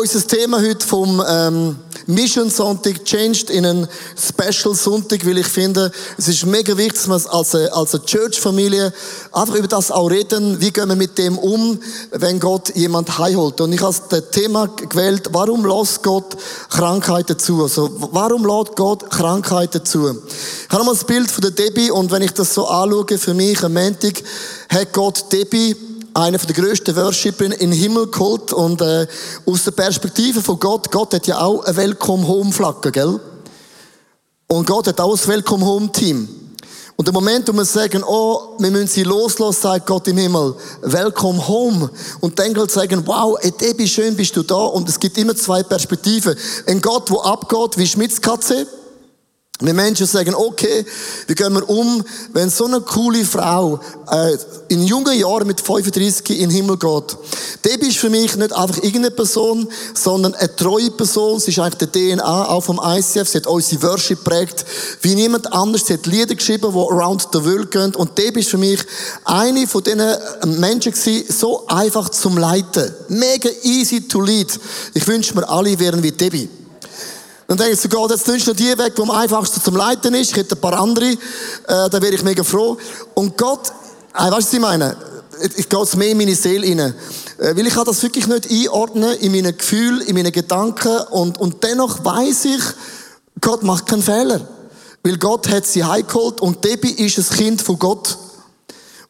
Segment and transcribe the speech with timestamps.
[0.00, 1.76] Unser Thema heute vom ähm,
[2.06, 7.06] Mission Sonntag changed in einen Special Sonntag, weil ich finde, es ist mega wichtig, dass
[7.06, 8.94] wir als eine, als Church-Familie
[9.30, 10.58] einfach über das auch reden.
[10.58, 11.78] Wie gehen wir mit dem um,
[12.12, 13.60] wenn Gott jemand heimholt?
[13.60, 16.34] Und ich habe das Thema gewählt, warum lässt Gott
[16.70, 17.62] Krankheiten zu?
[17.62, 20.08] Also, warum lässt Gott Krankheiten zu?
[20.08, 23.34] Ich habe mal das Bild von der Debbie und wenn ich das so anschaue, für
[23.34, 24.14] mich am Montag,
[24.70, 25.76] hat Gott Debbie
[26.14, 29.06] einer der grössten Worshipper in den Himmel geholt und äh,
[29.46, 33.20] aus der Perspektive von Gott, Gott hat ja auch eine Welcome Home Flagge, gell?
[34.48, 36.28] Und Gott hat auch ein Welcome Home Team.
[37.00, 40.54] Und der Moment, wo wir sagen, oh, wir müssen sie loslassen, sagt Gott im Himmel,
[40.82, 41.88] welcome home.
[42.20, 44.56] Und dann Engel sagen, wow, Debbie, schön bist du da.
[44.56, 46.36] Und es gibt immer zwei Perspektiven.
[46.66, 48.66] Ein Gott, der abgeht wie Schmitzkatze.
[49.60, 50.86] Wir Menschen sagen, okay,
[51.26, 53.78] wie gehen wir um, wenn so eine coole Frau
[54.10, 54.36] äh,
[54.68, 57.16] in jungen Jahren mit 35 in den Himmel geht.
[57.64, 61.40] Debbie ist für mich nicht einfach irgendeine Person, sondern eine treue Person.
[61.40, 63.28] Sie ist eigentlich der DNA auch vom ICF.
[63.28, 64.64] Sie hat unsere Worship prägt
[65.02, 65.84] wie niemand anders.
[65.86, 67.94] Sie hat Lieder geschrieben, die around the world gehen.
[67.94, 68.80] Und Debbie ist für mich
[69.24, 70.00] eine von diesen
[70.58, 72.94] Menschen gewesen, so einfach zum Leiten.
[73.08, 74.58] Mega easy to lead.
[74.94, 76.48] Ich wünsche mir, alle wären wie Debbie.
[77.50, 80.14] Dann denke ich so, Gott, jetzt nimmst du die weg, die am einfachsten zum Leiten
[80.14, 80.30] ist.
[80.30, 81.16] Ich hätte ein paar andere, äh,
[81.66, 82.76] da wäre ich mega froh.
[83.14, 83.72] Und Gott,
[84.14, 84.96] äh, weißt du, was ich meine?
[85.56, 86.94] Ich gehe jetzt mehr in meine Seele rein.
[87.38, 90.96] Äh, weil ich kann das wirklich nicht einordnen in meinen Gefühlen, in meinen Gedanken.
[91.10, 92.62] Und, und dennoch weiß ich,
[93.40, 94.42] Gott macht keinen Fehler.
[95.02, 98.16] Weil Gott hat sie heimgeholt und Debbie ist ein Kind von Gott.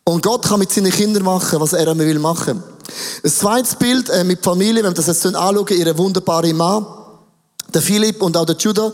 [0.04, 2.62] Und Gott kann mit seinen Kindern machen, was er will machen.
[3.22, 6.86] Ein zweites Bild äh, mit Familie, wenn wir das jetzt anschauen, ihre wunderbare Mann
[7.74, 8.92] der Philipp und auch der Judah,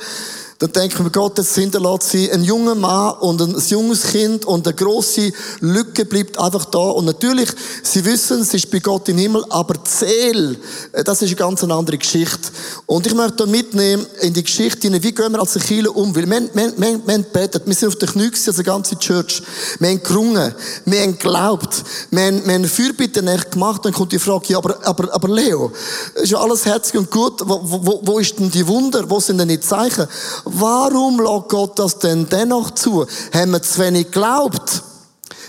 [0.59, 4.67] dann denken wir, Gott, jetzt hinterlässt sie ein junger Mann und ein junges Kind und
[4.67, 5.31] eine große
[5.61, 6.79] Lücke bleibt einfach da.
[6.79, 7.51] Und natürlich,
[7.83, 10.59] sie wissen, es ist bei Gott im Himmel, aber Zähl,
[10.93, 12.49] äh, das ist eine ganz andere Geschichte.
[12.87, 16.17] Und ich möchte da mitnehmen in die Geschichte, wie gehen wir als Kirche um?
[16.17, 18.99] Weil wir, wir, wir, wir haben betet, wir sind auf der Knie als eine ganze
[18.99, 19.43] Church.
[19.79, 20.55] Wir haben gerungen,
[20.87, 23.85] wir haben geglaubt, wir haben, wir haben Fürbitte nicht gemacht.
[23.85, 25.71] Dann kommt die Frage, ja, aber, aber, aber Leo,
[26.15, 29.37] ist ja alles herzlich und gut, wo, wo, wo ist denn die Wunder, wo sind
[29.37, 30.07] denn die Zeichen?
[30.49, 33.05] Warum lässt Gott das denn dennoch zu?
[33.35, 34.83] Haben wir zu wenig geglaubt?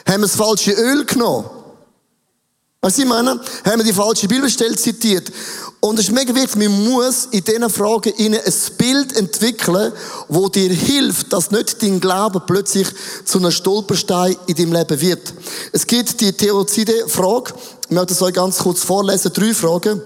[0.07, 1.45] Haben wir das falsche Öl genommen?
[2.81, 3.39] Was ich meine?
[3.63, 5.31] Haben wir die falsche Bibelstelle zitiert?
[5.81, 8.39] Und es ist mega wichtig, man muss in diesen Fragen ein
[8.79, 9.93] Bild entwickeln,
[10.29, 12.87] wo dir hilft, dass nicht dein Glaube plötzlich
[13.23, 15.31] zu einem Stolperstein in deinem Leben wird.
[15.73, 17.53] Es gibt die Theozide-Frage,
[17.87, 20.01] ich möchte es euch ganz kurz vorlesen, drei Fragen,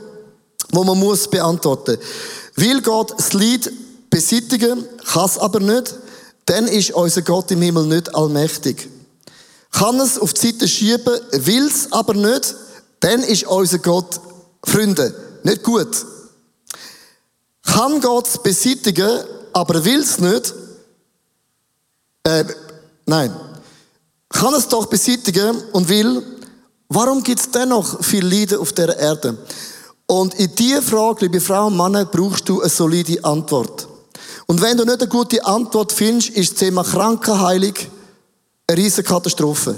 [0.71, 1.97] wo man muss beantworten.
[2.55, 3.71] Will Gott das Lied
[4.11, 5.95] beseitigen, kann es aber nicht,
[6.45, 8.89] dann ist unser Gott im Himmel nicht allmächtig.
[9.71, 12.55] Kann es auf die Seite schieben, will es aber nicht,
[12.99, 14.19] dann ist unser Gott,
[14.63, 16.05] Freunde, nicht gut.
[17.63, 19.23] Kann Gott es beseitigen,
[19.53, 20.53] aber will es nicht,
[22.23, 22.43] äh,
[23.05, 23.33] nein.
[24.29, 26.23] Kann es doch beseitigen und will,
[26.89, 29.37] warum gibt es dennoch viel Leiden auf der Erde?
[30.05, 33.87] Und in diese Frage, liebe Frauen und Männer, brauchst du eine solide Antwort.
[34.51, 37.73] Und wenn du nicht eine gute Antwort findest, ist das Thema Krankenheilung
[38.67, 39.77] eine riesige Katastrophe.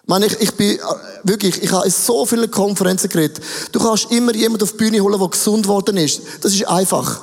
[0.00, 0.80] Ich meine, ich, ich bin äh,
[1.24, 3.42] wirklich, ich habe in so vielen Konferenzen geredet.
[3.72, 6.22] Du kannst immer jemanden auf die Bühne holen, der gesund geworden ist.
[6.40, 7.20] Das ist einfach.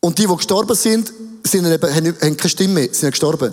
[0.00, 1.12] Und die, die gestorben sind,
[1.44, 3.52] sind eben, haben keine Stimme, sind gestorben.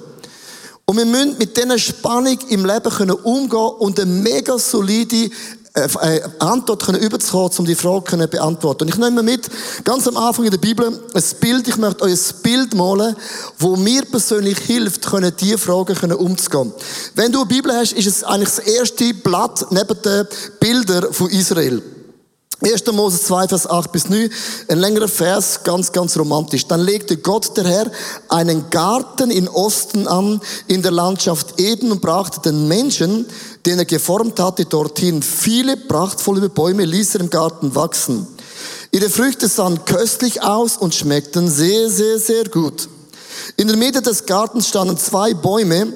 [0.86, 5.30] Und wir müssen mit dieser Spannung im Leben umgehen und eine mega solide
[5.76, 8.84] äh, äh, Antwort können überzukommen, um die Frage können beantworten.
[8.84, 9.50] Und ich nehme mit,
[9.84, 13.16] ganz am Anfang in der Bibel, ein Bild, ich möchte euch ein Bild malen,
[13.58, 16.72] wo mir persönlich hilft, können diese Fragen umzugehen.
[17.16, 20.28] Wenn du eine Bibel hast, ist es eigentlich das erste Blatt neben den
[20.60, 21.82] Bildern von Israel.
[22.64, 22.86] 1.
[22.94, 24.30] Mose 2, Vers 8 bis 9,
[24.70, 26.66] ein längerer Vers, ganz, ganz romantisch.
[26.66, 27.92] Dann legte Gott, der Herr,
[28.30, 33.26] einen Garten in Osten an, in der Landschaft Eden und brachte den Menschen,
[33.66, 35.22] den er geformt hatte, dorthin.
[35.22, 38.28] Viele prachtvolle Bäume ließ er im Garten wachsen.
[38.92, 42.88] Ihre Früchte sahen köstlich aus und schmeckten sehr, sehr, sehr gut.
[43.58, 45.94] In der Mitte des Gartens standen zwei Bäume,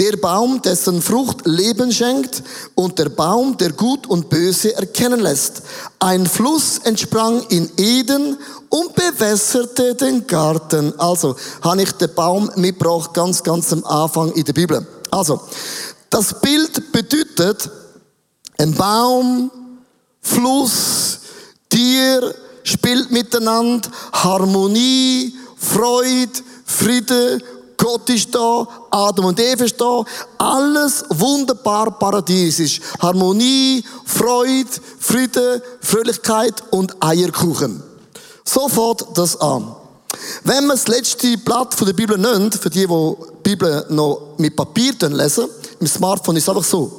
[0.00, 2.42] der Baum, dessen Frucht Leben schenkt
[2.74, 5.60] und der Baum, der Gut und Böse erkennen lässt.
[5.98, 8.38] Ein Fluss entsprang in Eden
[8.70, 10.98] und bewässerte den Garten.
[10.98, 14.86] Also, habe ich den Baum mitgebracht, ganz, ganz am Anfang in der Bibel.
[15.10, 15.38] Also,
[16.08, 17.68] das Bild bedeutet,
[18.56, 19.50] ein Baum,
[20.22, 21.18] Fluss,
[21.68, 27.42] Tier spielt miteinander, Harmonie, Freude, Friede,
[27.80, 30.04] Gott ist da, Adam und Eva ist da.
[30.36, 32.78] Alles wunderbar paradiesisch.
[33.00, 34.68] Harmonie, Freude,
[34.98, 37.82] Friede, Fröhlichkeit und Eierkuchen.
[38.44, 39.74] Sofort das an.
[40.44, 44.34] Wenn man das letzte Blatt von der Bibel nimmt, für die, die die Bibel noch
[44.36, 45.48] mit Papier lesen,
[45.80, 46.92] im Smartphone ist es einfach so.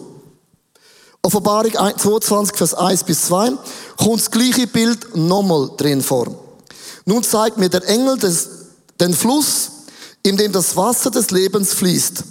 [1.22, 3.51] Offenbarung 22, Vers 1 bis 2,
[3.98, 6.25] kommt das gleiche Bild nochmal drin vor.
[7.06, 8.50] Nun zeigt mir der Engel des,
[9.00, 9.71] den Fluss,
[10.24, 12.24] in dem das Wasser des Lebens fließt.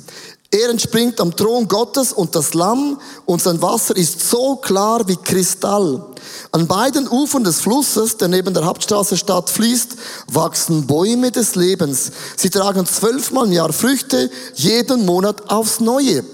[0.52, 5.16] Er entspringt am Thron Gottes und das Lamm und sein Wasser ist so klar wie
[5.16, 6.04] Kristall.
[6.50, 9.90] An beiden Ufern des Flusses, der neben der Hauptstraße Stadt fließt,
[10.26, 12.10] wachsen Bäume des Lebens.
[12.36, 16.24] Sie tragen zwölfmal im Jahr Früchte, jeden Monat aufs Neue.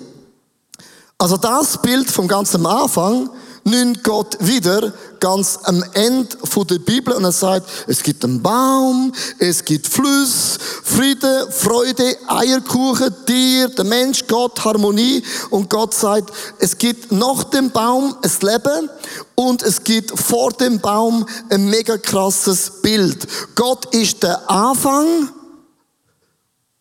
[1.18, 3.28] Also das Bild vom ganzen Anfang
[3.66, 8.40] nimmt Gott wieder ganz am Ende von der Bibel und er sagt, es gibt einen
[8.40, 16.32] Baum, es gibt Fluss, Friede, Freude, Eierkuchen, Tier, der Mensch, Gott, Harmonie und Gott sagt,
[16.60, 18.88] es gibt nach dem Baum ein Leben
[19.34, 23.26] und es gibt vor dem Baum ein mega krasses Bild.
[23.56, 25.28] Gott ist der Anfang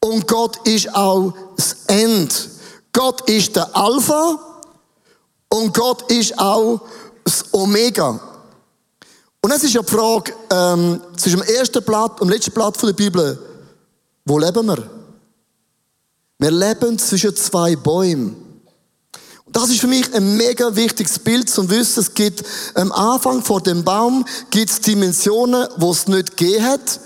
[0.01, 2.35] und Gott ist auch das Ende.
[2.93, 4.54] Gott ist der Alpha
[5.50, 6.81] und Gott ist auch
[7.24, 8.19] das Omega.
[9.42, 12.81] Und es ist ja die Frage, ähm, zwischen dem ersten Blatt und dem letzten Blatt
[12.81, 13.38] der Bibel,
[14.25, 14.89] wo leben wir?
[16.39, 18.36] Wir leben zwischen zwei Bäumen.
[19.45, 22.00] Und das ist für mich ein mega wichtiges Bild zum Wissen.
[22.00, 22.44] Es gibt
[22.74, 27.00] am Anfang vor dem Baum gibt's Dimensionen, wo es nicht gegeben hat.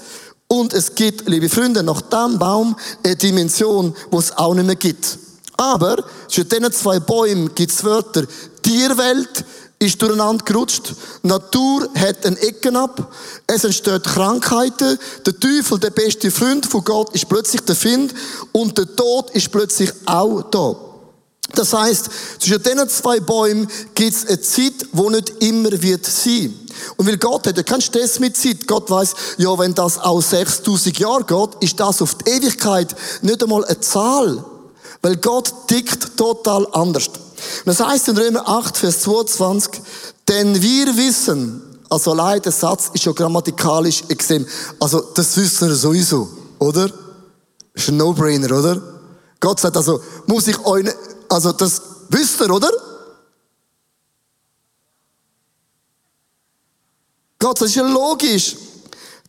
[0.47, 4.75] Und es gibt, liebe Freunde, nach dem Baum eine Dimension, wo es auch nicht mehr
[4.75, 5.19] gibt.
[5.59, 5.97] Aber
[6.29, 8.23] zwischen diesen zwei Bäumen gibt es Wörter.
[8.61, 9.43] Tierwelt
[9.77, 10.93] ist durcheinander gerutscht.
[11.21, 13.13] Natur hat ein Ecken ab.
[13.45, 14.97] Es entstehen Krankheiten.
[15.25, 18.13] Der Teufel, der beste Freund von Gott, ist plötzlich der Find.
[18.53, 20.75] Und der Tod ist plötzlich auch da.
[21.55, 22.09] Das heißt,
[22.39, 26.57] zwischen diesen zwei Bäumen gibt es eine Zeit, wo nicht immer wird sein.
[26.95, 28.65] Und weil Gott hat ja keinen Stress mit Zeit.
[28.65, 33.43] Gott weiß, ja, wenn das auch 6000 Jahre geht, ist das auf die Ewigkeit nicht
[33.43, 34.45] einmal eine Zahl.
[35.01, 37.07] Weil Gott tickt total anders.
[37.07, 39.81] Und das heißt in Römer 8, Vers 22,
[40.27, 44.45] denn wir wissen, also allein der Satz ist schon grammatikalisch extrem.
[44.79, 46.29] Also, das wissen wir sowieso,
[46.59, 46.91] oder?
[47.73, 48.81] Ist ein No-Brainer, oder?
[49.39, 50.85] Gott sagt also, muss ich euch,
[51.29, 52.69] also das wisst ihr, oder?
[57.39, 58.57] Gott, das ist ja logisch,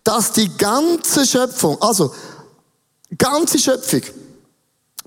[0.03, 2.13] dass die ganze Schöpfung, also
[3.17, 4.03] ganze Schöpfung,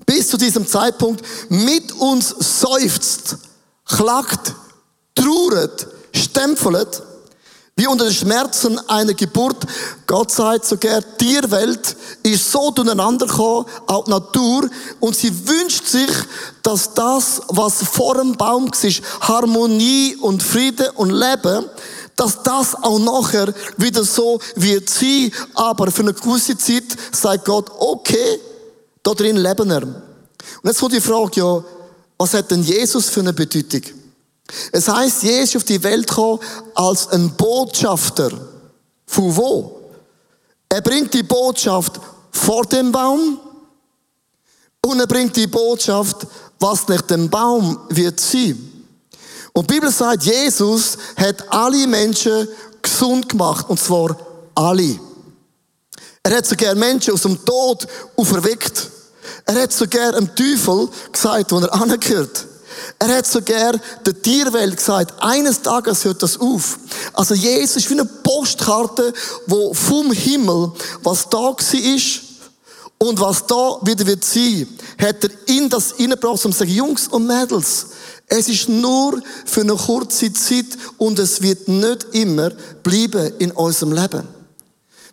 [0.06, 3.36] bis zu diesem Zeitpunkt mit uns seufzt,
[3.84, 4.54] klagt,
[5.14, 7.02] trauert, stempelt,
[7.76, 9.64] wie unter den Schmerzen einer Geburt.
[10.06, 14.70] Gott sagt sogar, die Tierwelt ist so durcheinander gekommen, auch die Natur,
[15.00, 16.10] und sie wünscht sich,
[16.62, 21.64] dass das, was vor dem Baum war, Harmonie und Friede und Leben,
[22.16, 25.32] dass das auch nachher wieder so wird sein.
[25.54, 28.40] Aber für eine gewisse Zeit sagt Gott, okay,
[29.04, 29.82] da drin leben wir.
[29.82, 31.64] Und jetzt kommt die Frage, ja,
[32.18, 33.82] was hat denn Jesus für eine Bedeutung?
[34.72, 36.40] Es heißt, Jesus ist auf die Welt gekommen
[36.74, 38.30] als ein Botschafter.
[39.06, 39.80] Von wo?
[40.68, 42.00] Er bringt die Botschaft
[42.32, 43.38] vor dem Baum
[44.84, 46.26] und er bringt die Botschaft,
[46.58, 48.70] was nach dem Baum wird sein.
[49.52, 52.48] Und die Bibel sagt, Jesus hat alle Menschen
[52.82, 54.16] gesund gemacht, und zwar
[54.54, 54.98] alle.
[56.22, 57.86] Er hat sogar Menschen aus dem Tod
[58.16, 58.90] auferweckt.
[59.46, 62.46] Er hat sogar dem Teufel gesagt, wo er angehört.
[62.98, 66.78] Er hat sogar der Tierwelt gesagt, eines Tages hört das auf.
[67.12, 69.12] Also Jesus ist wie eine Postkarte,
[69.46, 70.72] wo vom Himmel,
[71.02, 72.20] was da ist
[72.98, 74.66] und was da wieder wird sein,
[74.98, 77.86] hat er in das hineingebracht, zu sagen, Jungs und Mädels,
[78.26, 82.50] es ist nur für eine kurze Zeit und es wird nicht immer
[82.82, 84.33] bleiben in unserem Leben.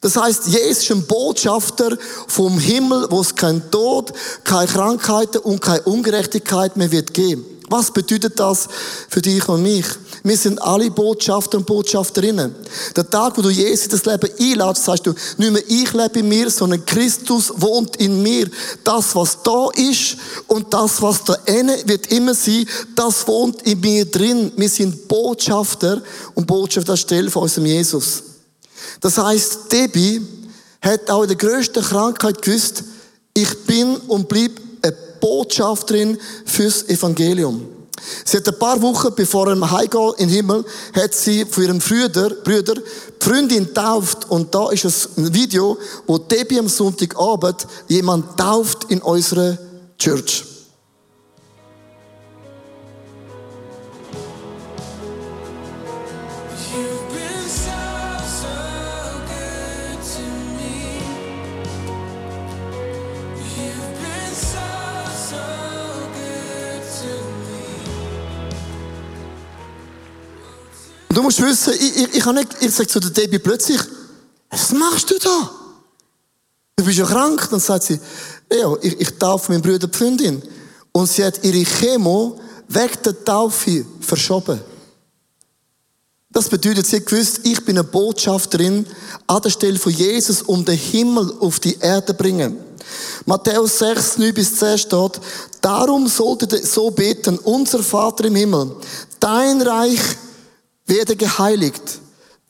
[0.02, 1.96] Das heißt, Jesus ist ein Botschafter
[2.28, 4.12] vom Himmel, wo es kein Tod,
[4.44, 7.46] keine Krankheiten und keine Ungerechtigkeit mehr wird geben.
[7.70, 8.68] Was bedeutet das
[9.08, 9.86] für dich und mich?
[10.24, 12.54] Wir sind alle Botschafter und Botschafterinnen.
[12.96, 16.20] Der Tag, wo du Jesus in das Leben einladest, sagst du, nicht mehr ich lebe
[16.20, 18.50] in mir, sondern Christus wohnt in mir.
[18.84, 20.18] Das, was da ist
[20.48, 24.52] und das, was da inne wird immer sein, das wohnt in mir drin.
[24.58, 26.02] Wir sind Botschafter
[26.36, 28.31] und Botschafter anstelle von unserem Jesus.
[29.00, 30.22] Das heißt, Debbie
[30.82, 32.84] hat auch in der größten Krankheit gewusst,
[33.34, 37.66] ich bin und bleib eine Botschafterin fürs Evangelium.
[38.26, 41.80] Sie hat ein paar Wochen bevor er heimgeht in den Himmel, hat sie von ihrem
[41.80, 42.30] Brüder
[42.76, 42.82] die
[43.20, 44.30] Freundin tauft.
[44.30, 44.86] Und da ist
[45.18, 49.58] ein Video, wo Debbie am Sonntagabend jemand tauft in unserer
[49.98, 50.51] Church.
[71.22, 73.80] Du musst wissen, ich, ich, ich, nicht, ich sage zu der Debbie plötzlich,
[74.50, 75.52] was machst du da?
[76.76, 77.48] Du bist ja krank.
[77.50, 78.00] Dann sagt sie,
[78.52, 80.42] ja, ich, ich taufe meinen Bruder Pfundin.
[80.92, 84.60] Und sie hat ihre Chemo weg der Taufe verschoben.
[86.32, 88.86] Das bedeutet, sie hat gewusst, ich bin eine Botschafterin
[89.28, 92.58] an der Stelle von Jesus, um den Himmel auf die Erde zu bringen.
[93.26, 95.22] Matthäus 6, 9 bis 10 steht,
[95.62, 98.76] darum solltet ihr so beten, unser Vater im Himmel,
[99.20, 100.00] dein Reich
[100.86, 102.00] werde geheiligt.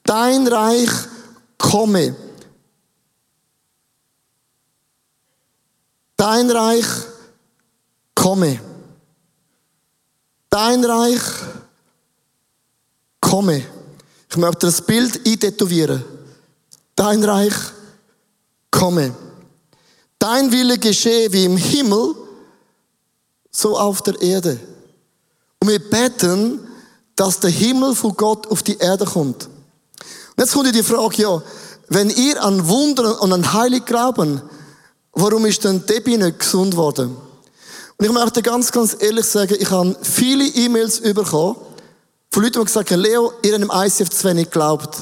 [0.03, 0.89] Dein Reich
[1.57, 2.15] komme.
[6.17, 6.85] Dein Reich
[8.15, 8.59] komme.
[10.49, 11.21] Dein Reich
[13.19, 13.65] komme.
[14.29, 16.03] Ich möchte das Bild eintätowieren.
[16.95, 17.53] Dein Reich
[18.69, 19.15] komme.
[20.19, 22.13] Dein Wille geschehe wie im Himmel,
[23.49, 24.59] so auf der Erde.
[25.59, 26.59] Und wir beten,
[27.15, 29.45] dass der Himmel von Gott auf die Erde kommt.
[29.45, 31.41] Und jetzt kommt die Frage, ja,
[31.89, 34.41] wenn ihr an Wunder und an Heilig glauben,
[35.13, 37.15] warum ist denn Debbie nicht gesund worden?
[37.97, 41.57] Und ich möchte ganz, ganz ehrlich sagen, ich habe viele E-Mails bekommen
[42.31, 44.97] von Leuten, die gesagt haben, Leo, ihr habt im ICF zu wenig geglaubt.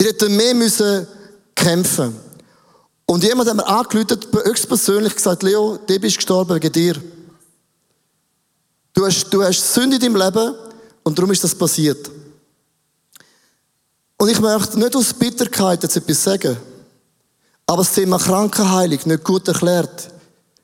[0.00, 1.06] Ihr hättet mehr müssen
[1.54, 2.16] kämpfen.
[3.06, 6.96] Und jemand hat mir angerufen, höchstpersönlich gesagt, Leo, Debbie ist gestorben wegen dir.
[8.98, 10.56] Du hast, du hast Sünde in deinem Leben
[11.04, 12.10] und darum ist das passiert.
[14.16, 16.56] Und ich möchte nicht aus Bitterkeit jetzt etwas sagen,
[17.64, 20.10] aber das Thema Krankenheilung nicht gut erklärt,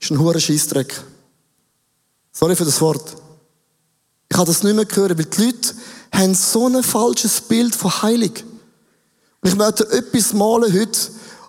[0.00, 1.00] ist ein hoher Scheissdreck.
[2.32, 3.14] Sorry für das Wort.
[4.28, 5.74] Ich habe das nicht mehr gehört, weil die Leute
[6.12, 8.32] haben so ein falsches Bild von Heilung.
[9.42, 10.98] Und ich möchte etwas malen heute,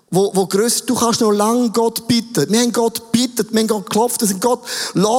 [0.08, 2.25] wo, wo grösser, du kannst noch lange Gott bitten.
[2.36, 4.60] Wir haben Gott bittet, wir haben Gott geklopft, sind Gott,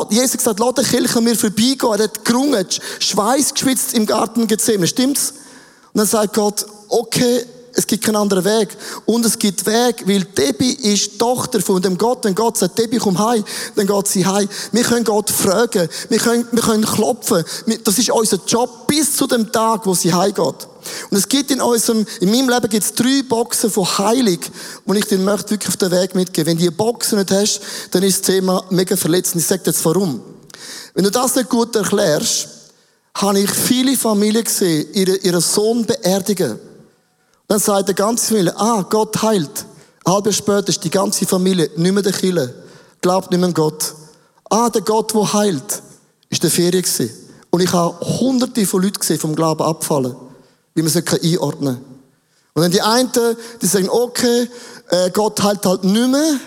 [0.09, 1.93] Jesus gesagt, lass den Kirche an mir vorbeigehen.
[1.93, 2.65] Er hat gerungen,
[2.99, 4.87] Schweiß geschwitzt im Garten Gethsemane.
[4.87, 5.33] Stimmt's?
[5.93, 7.45] Und dann sagt Gott, okay,
[7.77, 8.69] es gibt keinen anderen Weg.
[9.05, 12.25] Und es gibt Weg, weil Debbie ist Tochter von dem Gott.
[12.25, 13.43] Wenn Gott sagt, Debbie, komm heim,
[13.75, 14.49] dann geht sie heim.
[14.71, 15.87] Wir können Gott fragen.
[16.09, 17.43] Wir können, wir können klopfen.
[17.83, 20.67] Das ist unser Job bis zu dem Tag, wo sie heimgeht.
[21.09, 24.39] Und es gibt in unserem, in meinem Leben gibt es drei Boxen von Heilig,
[24.85, 26.47] wo ich dir möchte wirklich auf den Weg mitgeben.
[26.47, 29.41] Wenn du die Boxen nicht hast, dann ist das Thema mega verletzend.
[29.41, 30.21] Ich sage dir jetzt warum.
[30.93, 32.49] Wenn du das nicht gut erklärst,
[33.15, 36.59] habe ich viele Familien gesehen, ihre, ihren Sohn beerdigen.
[37.47, 39.65] Dann sagt die ganze Familie, ah, Gott heilt.
[40.03, 42.53] Ein halbes später ist die ganze Familie nicht mehr der Kille,
[43.01, 43.93] glaubt nicht mehr an Gott.
[44.49, 45.81] Ah, der Gott, der heilt,
[46.29, 47.09] ist der Ferien gewesen.
[47.49, 50.15] Und ich habe hunderte von Leuten gesehen, vom Glauben abfallen
[50.77, 51.85] wie man sie einordnen kann.
[52.53, 53.11] Und dann die einen,
[53.61, 54.47] die sagen, okay,
[54.89, 56.39] äh, Gott heilt halt nicht mehr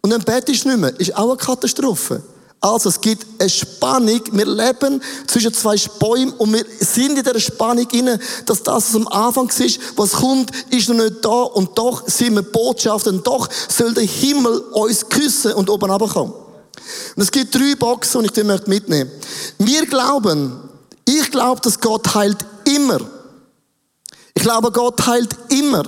[0.00, 0.98] und dann betest du nicht mehr.
[0.98, 2.22] Ist auch eine Katastrophe.
[2.60, 4.22] Also, es gibt eine Spannung.
[4.32, 8.96] Wir leben zwischen zwei Bäumen und wir sind in dieser Spannung inne, dass das, was
[8.96, 13.26] am Anfang ist, was kommt, ist noch nicht da und doch sind wir Botschafter und
[13.26, 16.32] doch soll der Himmel uns küssen und oben runterkommen.
[17.16, 19.10] Und es gibt drei Boxen und ich die möchte mitnehmen.
[19.58, 20.58] Wir glauben,
[21.04, 23.13] ich glaube, dass Gott heilt immer.
[24.34, 25.84] Ich glaube, Gott heilt immer.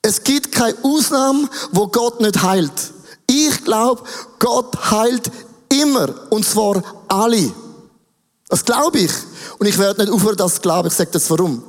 [0.00, 2.72] Es gibt keine Ausnahme, wo Gott nicht heilt.
[3.26, 4.02] Ich glaube,
[4.38, 5.30] Gott heilt
[5.68, 6.08] immer.
[6.30, 7.52] Und zwar alle.
[8.48, 9.12] Das glaube ich.
[9.58, 10.88] Und ich werde nicht aufhören, das zu glauben.
[10.88, 11.62] Ich sage das warum.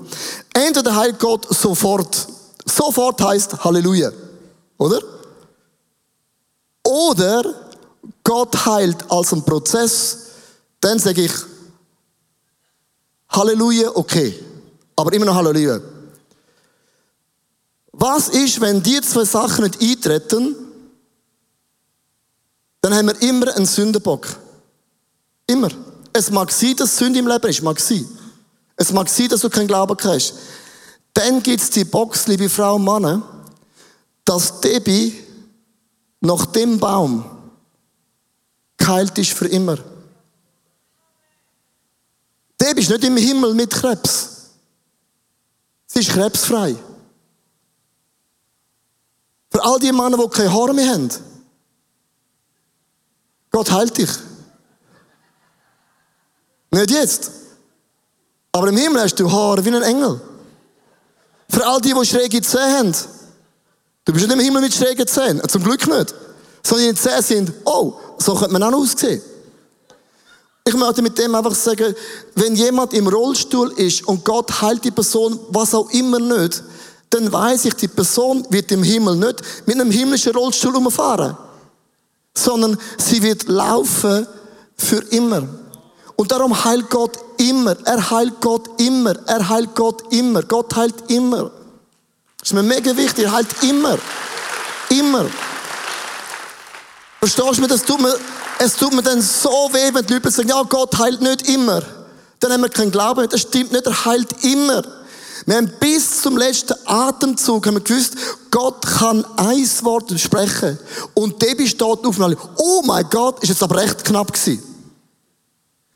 [0.54, 2.28] Entweder heilt Gott sofort.
[2.66, 4.12] Sofort heißt Halleluja.
[4.78, 5.00] Oder?
[6.84, 7.44] Oder
[8.24, 10.18] Gott heilt als ein Prozess.
[10.82, 11.32] Dann sage ich
[13.30, 14.38] Halleluja, okay.
[14.96, 15.80] Aber immer noch Halleluja.
[17.92, 20.56] Was ist, wenn die zwei Sachen nicht eintreten?
[22.82, 24.28] Dann haben wir immer einen Sündenbock.
[25.48, 25.70] Immer.
[26.12, 27.62] Es mag sein, dass Sünde im Leben ist.
[27.62, 28.06] Mag sein.
[28.76, 30.34] Es mag sein, dass du keinen Glauben hast.
[31.14, 33.24] Dann gibt es die Box, liebe Frau und Mann,
[34.26, 35.16] dass Debbie
[36.22, 37.24] nach dem Baum
[38.78, 39.78] geheilt ist für immer.
[42.60, 44.33] Debbie ist nicht im Himmel mit Krebs.
[45.94, 46.76] Sie ist krebsfrei.
[49.52, 51.10] Für all die Männer, die keine Haare mehr haben.
[53.52, 54.10] Gott heilt dich.
[56.72, 57.32] Nicht jetzt.
[58.52, 60.20] Aber im Himmel hast du Haare wie ein Engel.
[61.50, 62.96] Für all die, die schräge Zähne haben.
[64.06, 65.48] Du bist nicht im Himmel mit schrägen Zähnen.
[65.48, 66.16] Zum Glück nicht.
[66.64, 69.22] Sondern die Zähne sind, oh, so könnte man auch aussehen.
[70.65, 71.93] Ich möchte mit dem einfach sagen,
[72.36, 76.63] wenn jemand im Rollstuhl ist und Gott heilt die Person, was auch immer nicht,
[77.10, 81.38] dann weiß ich, die Person wird im Himmel nicht mit einem himmlischen Rollstuhl umfahren,
[82.34, 84.25] sondern sie wird laufen
[84.77, 85.48] für immer.
[86.15, 87.75] Und darum heilt Gott immer.
[87.86, 89.15] Er heilt Gott immer.
[89.27, 90.43] Er heilt Gott immer.
[90.43, 91.51] Gott heilt immer.
[92.38, 93.25] Das ist mir mega wichtig.
[93.25, 93.98] Er heilt immer.
[94.89, 95.25] Immer.
[97.20, 97.67] Verstehst du mir?
[97.67, 98.15] Das tut mir,
[98.60, 101.82] es tut mir dann so weh, wenn die Leute sagen, ja, Gott heilt nicht immer.
[102.40, 103.28] Dann haben wir keinen Glauben.
[103.30, 103.86] Das stimmt nicht.
[103.86, 104.84] Er heilt immer.
[105.46, 108.16] Wir haben bis zum letzten Atemzug haben wir gewusst,
[108.50, 110.80] Gott kann ein Wort sprechen.
[111.14, 114.64] Und Debbie steht auf und alle, oh mein Gott, ist jetzt aber recht knapp gewesen.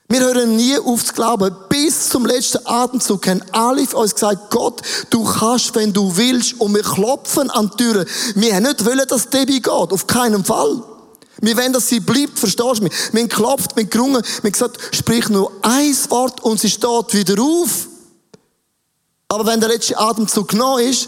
[0.10, 1.54] Wir hören nie auf zu glauben.
[1.70, 6.60] Bis zum letzten Atemzug haben alle von uns gesagt, Gott, du kannst, wenn du willst.
[6.60, 8.06] Und wir klopfen an die Türen.
[8.36, 9.68] Wir haben nicht wollen, dass Debbie geht.
[9.68, 10.82] Auf keinen Fall.
[11.42, 12.94] Wir wollen, dass sie bleibt, verstehst du mich?
[13.12, 16.70] Wir haben geklopft, wir haben gerungen, wir haben gesagt, sprich nur ein Wort und sie
[16.70, 17.88] steht wieder auf.
[19.28, 21.08] Aber wenn der letzte Atemzug genommen ist,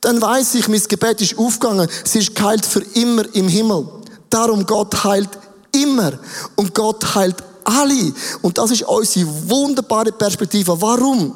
[0.00, 1.88] dann weiß ich, mein Gebet ist aufgegangen.
[2.04, 3.88] Sie ist geheilt für immer im Himmel.
[4.28, 5.30] Darum Gott heilt
[5.72, 6.12] immer.
[6.56, 8.12] Und Gott heilt alle.
[8.42, 10.78] Und das ist unsere wunderbare Perspektive.
[10.80, 11.34] Warum?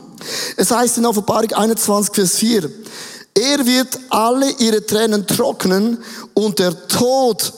[0.57, 2.71] Es heißt in Offenbarung 21, Vers 4,
[3.35, 6.03] er wird alle ihre Tränen trocknen
[6.35, 7.53] und der Tod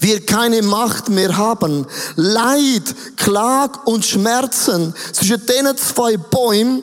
[0.00, 1.86] wird keine Macht mehr haben.
[2.16, 6.82] Leid, Klag und Schmerzen zwischen denen zwei Bäumen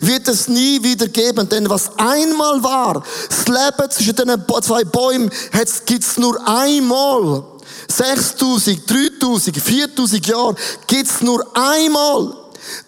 [0.00, 5.30] wird es nie wieder geben, denn was einmal war, das Leben zwischen den zwei Bäumen,
[5.84, 7.44] gibt es nur einmal.
[7.88, 12.34] 6000, 3000, 4000 Jahre gibt's nur einmal.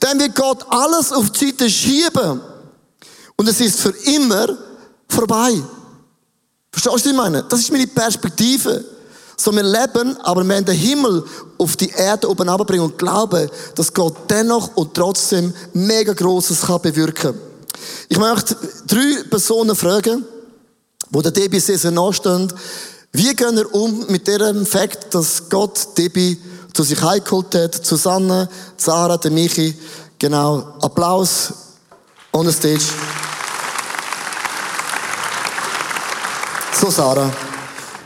[0.00, 2.40] Dann wird Gott alles auf die Seite schieben.
[3.36, 4.56] Und es ist für immer
[5.08, 5.62] vorbei.
[6.72, 7.44] Verstehst du, was ich meine?
[7.44, 8.84] Das ist meine Perspektive.
[9.40, 11.24] So, wir leben, aber wir haben den Himmel
[11.58, 16.82] auf die Erde oben bringen und glauben, dass Gott dennoch und trotzdem mega Grosses kann
[16.82, 17.38] bewirken.
[18.08, 18.56] Ich möchte
[18.88, 20.24] drei Personen fragen,
[21.10, 22.52] wo der Debbie sehr nachstehen.
[23.12, 26.36] Wie gehen wir um mit dem Fakt, dass Gott Debbie
[26.74, 28.48] zu sich heimgeholt hat, Susanne,
[28.84, 29.72] der Michi?
[30.18, 30.74] Genau.
[30.80, 31.52] Applaus
[32.32, 32.92] on the stage.
[36.72, 37.47] So, Sarah.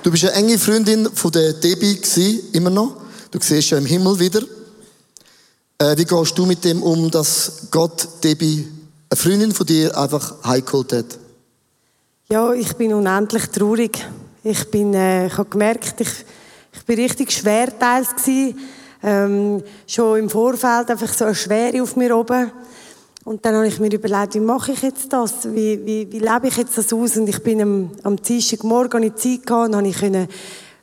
[0.03, 2.97] Du bist eine enge Freundin von der Debbie gewesen, immer noch.
[3.31, 4.43] Du siehst ja im Himmel wieder.
[5.79, 8.67] Äh, wie gehst du mit dem um, dass Gott Debbie,
[9.09, 11.19] eine Freundin von dir, einfach heimgeholt hat?
[12.29, 14.05] Ja, ich bin unendlich traurig.
[14.43, 16.11] Ich bin, äh, ich habe gemerkt, ich,
[16.73, 18.59] ich bin richtig schwerteils gewesen.
[19.05, 22.51] Ähm, schon im Vorfeld einfach so eine Schwere auf mir oben.
[23.25, 25.45] Und dann habe ich mir überlegt, wie mache ich jetzt das?
[25.45, 27.17] Wie, wie, wie lebe ich jetzt das aus?
[27.17, 30.27] Und ich bin am, am Dienstagmorgen in Zeit gehabt und habe ich können,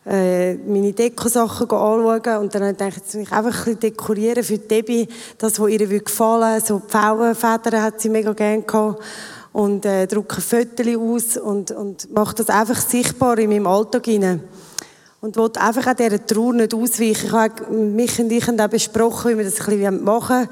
[0.06, 3.80] äh, meine Dekosachen anschauen und dann habe ich gedacht, jetzt will ich einfach ein bisschen
[3.82, 9.04] dekorieren für Debbie, das, was ihr gefallen So Pfauenfedern hat sie mega gerne gehabt
[9.52, 14.44] und äh, drucke Fotos aus und, und mache das einfach sichtbar in meinem Alltag hinein.
[15.22, 17.26] Und wollte einfach auch dieser Trauer nicht ausweichen.
[17.26, 20.50] Ich habe mich und ich haben auch besprochen, wie wir das ein bisschen machen wollen.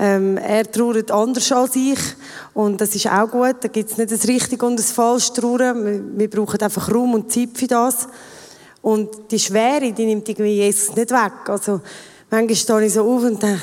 [0.00, 1.98] Ähm, er trauert anders als ich.
[2.54, 3.56] Und das ist auch gut.
[3.60, 5.84] Da gibt es nicht das Richtige und das Falsche Trauern.
[5.84, 8.06] Wir, wir brauchen einfach Raum und Zeit für das.
[8.80, 11.48] Und die Schwere, die nimmt irgendwie Jesus nicht weg.
[11.48, 11.80] Also,
[12.30, 13.60] manchmal stehe ich so auf und denke,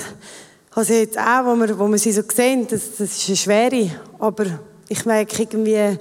[0.71, 3.91] also jetzt auch, wo wir, wo wir sie so sehen, das, das ist eine Schwere.
[4.19, 4.45] Aber
[4.89, 5.97] ich merke irgendwie,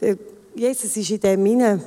[0.00, 0.16] äh,
[0.56, 1.82] Jesus ist in dem hinein.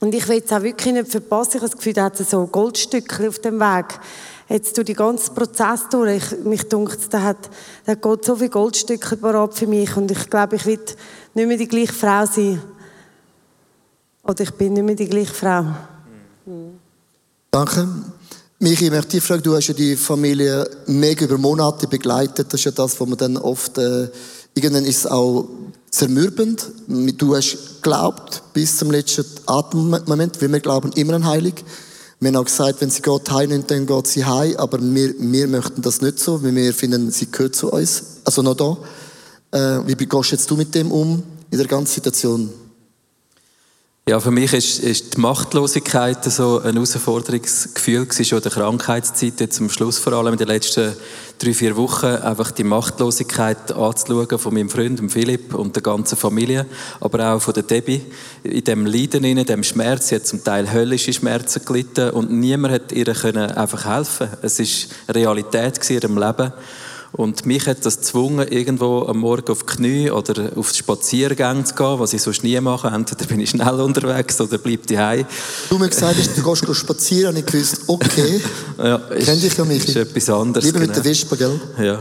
[0.00, 1.52] Und ich will es auch wirklich nicht verpassen.
[1.54, 3.98] Ich habe das Gefühl, da hat so Goldstücke auf dem Weg.
[4.48, 6.32] Jetzt durch den ganzen Prozess durch.
[6.32, 7.50] Ich, mich dunkt, da hat,
[7.84, 9.96] da hat Gott so viele Goldstücke parat für mich.
[9.96, 10.80] Und ich glaube, ich will
[11.34, 12.60] nicht mehr die gleiche Frau sein.
[14.22, 15.62] Oder ich bin nicht mehr die gleiche Frau.
[16.46, 16.78] Mhm.
[17.50, 17.88] Danke.
[18.58, 22.46] Michi, ich möchte dich fragen, du hast ja die Familie mega über Monate begleitet.
[22.52, 24.08] Das ist ja das, was man dann oft, äh,
[24.54, 25.48] irgendwann ist es auch
[25.90, 26.66] zermürbend.
[26.86, 31.64] Du hast geglaubt bis zum letzten Atemmoment, weil wir glauben immer an Heilig.
[32.24, 35.46] Wir haben auch gesagt, wenn sie Gott heimnimmt, dann geht sie heim, aber wir, wir
[35.46, 38.02] möchten das nicht so, weil wir finden, sie gehört zu uns.
[38.24, 38.78] Also noch da.
[39.50, 42.48] Äh, wie gehst jetzt du mit dem um, in der ganzen Situation?
[44.06, 49.40] Ja, für mich ist, ist die Machtlosigkeit so ein Herausforderungsgefühl gewesen, schon in der Krankheitszeit,
[49.40, 50.94] jetzt am Schluss vor allem in den letzten
[51.38, 56.66] drei, vier Wochen, einfach die Machtlosigkeit anzuschauen von meinem Freund, Philipp und der ganzen Familie,
[57.00, 58.02] aber auch von der Debbie.
[58.42, 62.74] In dem Leiden, in dem Schmerz, sie hat zum Teil höllische Schmerzen gelitten und niemand
[62.74, 64.28] hat ihr können einfach helfen.
[64.42, 66.52] Es ist Realität in ihrem Leben.
[67.16, 71.62] Und mich hat das gezwungen, irgendwo am Morgen auf die Knie oder auf die Spaziergänge
[71.62, 72.88] zu gehen, was ich sonst nie mache.
[72.88, 75.24] Entweder bin ich schnell unterwegs oder bleibe daheim.
[75.70, 78.40] Du mir gesagt hast, du gehst spazieren, und ich gewusst, okay,
[78.78, 79.86] ja, kenn dich ja mich.
[79.86, 80.64] ist etwas anderes.
[80.64, 80.92] Lieber genau.
[80.92, 81.60] mit der Wespe, gell?
[81.78, 82.00] Ja.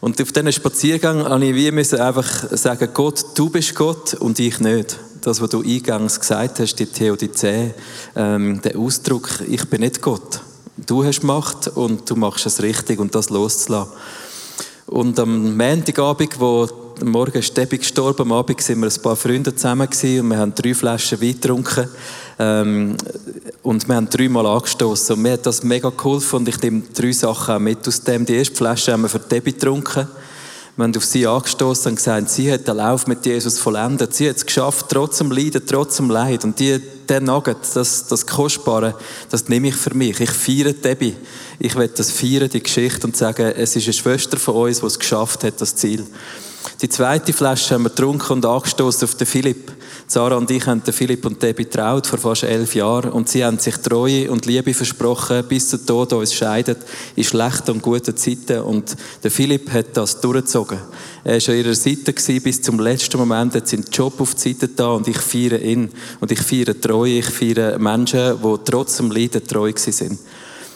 [0.00, 4.58] Und auf diesen Spaziergang musste ich wie einfach sagen, Gott, du bist Gott und ich
[4.58, 4.98] nicht.
[5.20, 7.74] Das, was du eingangs gesagt hast, die Theodizee,
[8.16, 10.40] ähm, der Ausdruck, ich bin nicht Gott.
[10.76, 13.92] Du hast Macht und du machst es richtig und das loszulassen.
[14.86, 16.68] Und am Montagabend, wo
[17.02, 20.54] Morgen ist Debbie gestorben, am Abend sind wir ein paar Freunde zusammen und wir haben
[20.54, 21.88] drei Flaschen Wein getrunken.
[22.40, 22.96] Ähm,
[23.62, 25.14] und wir haben dreimal angestoßen.
[25.14, 28.26] Und mir hat das mega geholfen und ich nehme drei Sachen mit aus dem.
[28.26, 30.08] Die erste Flasche haben wir für Debbie getrunken.
[30.76, 34.12] Wir haben auf sie angestoßen und gesagt, sie hat den Lauf mit Jesus vollendet.
[34.12, 36.42] Sie hat es geschafft, trotz dem Leiden, trotz dem Leid.
[36.42, 38.96] Und die, der Nugget, das, das Kostbare,
[39.30, 40.18] das nehme ich für mich.
[40.18, 41.14] Ich feiere Debbie.
[41.60, 44.86] Ich will das feiern, die Geschichte, und sagen, es ist eine Schwester von uns, die
[44.86, 46.04] es geschafft hat, das Ziel.
[46.82, 49.73] Die zweite Flasche haben wir getrunken und angestoßen auf den Philipp.
[50.06, 53.42] Sarah und ich haben den Philipp und Debbie traut vor fast elf Jahren und sie
[53.42, 56.78] haben sich Treue und Liebe versprochen, bis der Tod uns scheidet,
[57.16, 58.60] in schlechten und guten Zeiten.
[58.60, 60.78] Und der Philipp hat das durchgezogen.
[61.24, 64.68] Er war an ihrer Seite bis zum letzten Moment, hat seinen Job auf die Seite
[64.68, 65.88] da und ich feiere ihn.
[66.20, 70.18] Und ich feiere Treue, ich feiere Menschen, die trotz dem Leiden treu sind.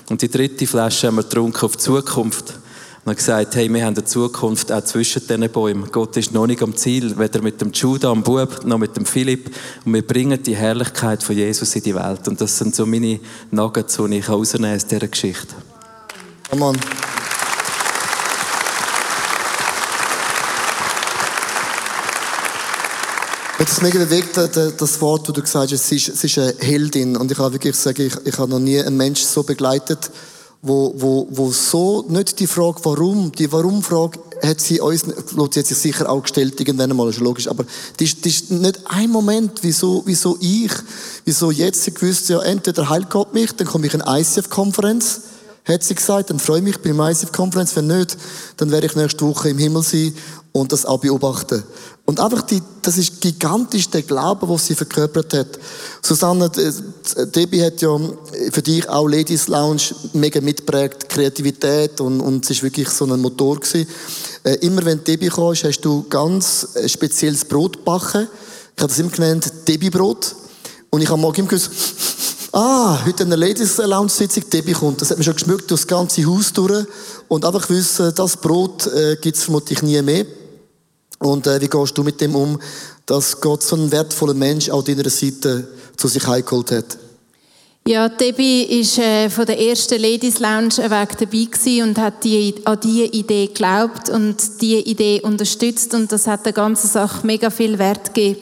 [0.09, 2.55] Und die dritte Flasche haben wir getrunken auf die Zukunft
[3.05, 5.91] und hat gesagt, hey, wir haben eine Zukunft auch zwischen diesen Bäumen.
[5.91, 9.07] Gott ist noch nicht am Ziel, weder mit dem Judah, am Bub, noch mit dem
[9.07, 9.51] Philipp.
[9.85, 12.29] Und wir bringen die Herrlichkeit von Jesus in die Welt.
[12.29, 15.55] Und das sind so meine Nuggets, die ich aus dieser Geschichte.
[16.51, 16.77] Come on.
[23.59, 26.55] Mich das mega bewegt, das Wort, das du gesagt hast, es ist, es ist eine
[26.61, 27.17] Heldin.
[27.17, 30.11] Und ich habe wirklich sagen, ich, ich habe noch nie einen Menschen so begleitet,
[30.63, 35.67] wo, wo, wo so nicht die Frage, warum, die Warum-Frage hat sie uns, sie hat
[35.67, 37.65] sich sicher auch gestellt, irgendwann einmal, ist logisch, aber
[37.99, 40.73] ist, die ist nicht ein Moment, wieso, wieso ich,
[41.25, 45.21] wieso jetzt, sie gewusst, ja, entweder heilt Gott mich, dann komme ich in eine ICF-Konferenz,
[45.65, 48.17] hat sie gesagt, dann freue ich mich bei der ICF-Konferenz, wenn nicht,
[48.57, 50.15] dann werde ich nächste Woche im Himmel sein
[50.53, 51.63] und das auch beobachten.
[52.09, 55.59] Und einfach die, das ist gigantisch der Glaube, was sie verkörpert hat.
[56.01, 58.01] Susanne, äh, Debbie hat ja
[58.51, 59.83] für dich auch Ladies Lounge
[60.15, 63.87] mega mitprägt, Kreativität und, und es ist wirklich so ein Motor gewesen.
[64.43, 68.27] Äh, immer wenn Debbie kommst, hast du ganz äh, spezielles Brot gebacken.
[68.75, 70.35] Ich habe das immer genannt Debbie Brot.
[70.89, 71.71] Und ich habe morgen immer gewusst,
[72.53, 75.03] ah, heute eine Ladies Lounge Sitzung, Debbie kommt.
[75.03, 76.87] Das hat mir schon geschmückt durch das ganze Haus durch.
[77.29, 80.25] Und einfach wissen, das Brot äh, gibt es vermutlich nie mehr.
[81.19, 82.61] Und äh, wie gehst du mit dem um,
[83.07, 86.99] dass Gott so einen wertvollen Mensch auch deiner Seite zu sich heimgeholt hat?
[87.89, 92.79] Ja, Debbie ist äh, von der ersten Ladies Lounge weg dabei und hat die, an
[92.83, 97.79] diese Idee geglaubt und diese Idee unterstützt und das hat der ganzen Sache mega viel
[97.79, 98.41] Wert gegeben.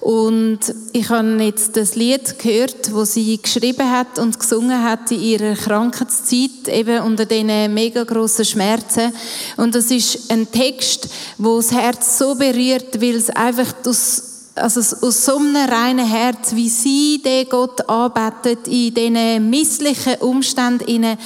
[0.00, 0.60] Und
[0.94, 5.54] ich habe jetzt das Lied gehört, wo sie geschrieben hat und gesungen hat in ihrer
[5.54, 9.12] Krankheitszeit, eben unter diesen mega grossen Schmerzen.
[9.58, 14.80] Und das ist ein Text, wo das Herz so berührt, weil es einfach aus also
[14.80, 21.16] aus so einem reinen Herz, wie sie den Gott arbeitet in diesen misslichen Umständen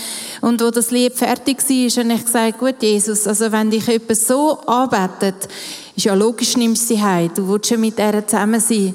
[0.40, 4.16] und wo das Lied fertig war, habe ich gesagt, gut Jesus, also wenn dich jemand
[4.16, 5.48] so arbeitet,
[5.96, 7.30] ist ja logisch, nimmst du sie heim.
[7.34, 8.94] Du willst ja mit ihr zusammen sein.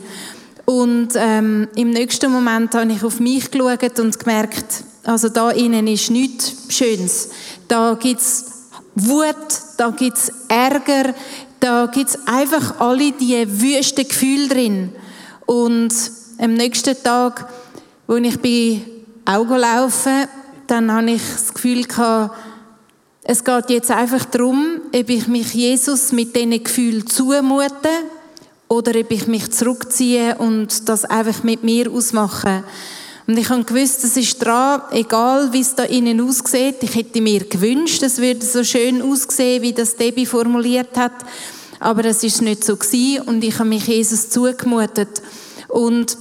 [0.65, 5.87] Und ähm, im nächsten Moment habe ich auf mich geschaut und gemerkt, also da innen
[5.87, 7.29] ist nichts Schönes.
[7.67, 8.45] Da gibt es
[8.95, 9.35] Wut,
[9.77, 11.13] da gibt es Ärger,
[11.59, 14.89] da gibt es einfach alle diese wüsten Gefühle drin.
[15.45, 15.93] Und
[16.37, 17.47] am nächsten Tag,
[18.05, 18.81] wo ich bei
[19.25, 20.27] Augen laufe,
[20.67, 22.35] dann habe ich das Gefühl gehabt,
[23.31, 27.89] es geht jetzt einfach darum, ob ich mich Jesus mit diesen Gefühlen zumute
[28.67, 32.63] oder ob ich mich zurückziehe und das einfach mit mir ausmache.
[33.27, 36.77] Und ich habe gewusst, es ist dran, egal wie es da innen aussieht.
[36.81, 41.13] Ich hätte mir gewünscht, es würde so schön aussehen, wie das Debbie formuliert hat.
[41.79, 45.21] Aber es ist nicht so gewesen und ich habe mich Jesus zugemutet.
[45.67, 46.17] Und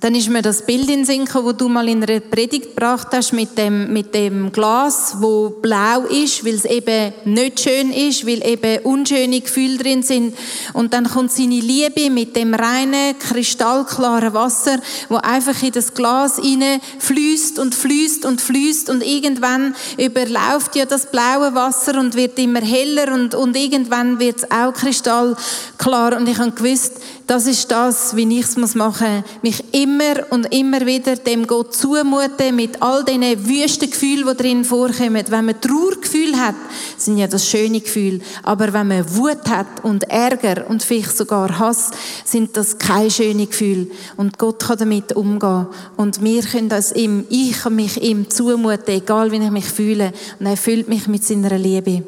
[0.00, 3.32] dann ist mir das Bild in Sinn wo du mal in einer Predigt gebracht hast
[3.32, 8.46] mit dem, mit dem Glas, wo blau ist, weil es eben nicht schön ist, weil
[8.46, 10.36] eben unschöne Gefühle drin sind.
[10.74, 16.36] Und dann kommt seine Liebe mit dem reinen, kristallklaren Wasser, wo einfach in das Glas
[16.36, 22.38] hinein fließt und fließt und fließt und irgendwann überläuft ja das blaue Wasser und wird
[22.38, 26.18] immer heller und, und irgendwann wird es auch kristallklar.
[26.18, 30.52] Und ich habe gewusst, das ist das, wie ich es machen muss, mich immer und
[30.52, 35.22] immer wieder dem Gott zumuten mit all diesen wüsten Gefühlen, die drin vorkommen.
[35.28, 36.54] Wenn man Trauergefühl hat,
[36.96, 38.20] sind ja das schöne Gefühle.
[38.42, 41.90] Aber wenn man Wut hat und Ärger und vielleicht sogar Hass,
[42.24, 43.88] sind das keine schönen Gefühle.
[44.16, 45.66] Und Gott kann damit umgehen.
[45.98, 50.14] Und wir können das ihm, ich kann mich ihm zumuten, egal wie ich mich fühle.
[50.40, 52.02] Und er füllt mich mit seiner Liebe.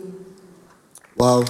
[1.16, 1.44] Wow.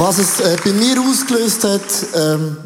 [0.00, 1.82] Was es äh, bei mir ausgelöst hat,
[2.14, 2.56] ähm,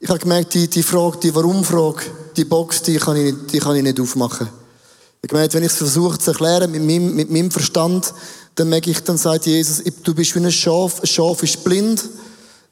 [0.00, 2.04] ich habe gemerkt, die, die Frage, die Warum-Frage,
[2.38, 4.46] die Box, die kann, ich, die kann ich nicht aufmachen.
[4.46, 8.14] Ich habe gemerkt, wenn ich es versuche zu erklären mit meinem, mit meinem Verstand,
[8.54, 12.02] dann merke ich, dann sagt Jesus, du bist wie ein Schaf, ein Schaf ist blind,